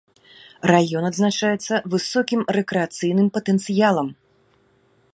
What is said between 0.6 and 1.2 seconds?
Раён